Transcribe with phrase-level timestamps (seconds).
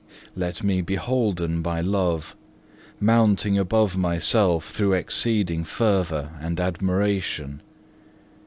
[0.35, 2.35] Let me be holden by love,
[2.99, 7.61] mounting above myself through exceeding fervour and admiration.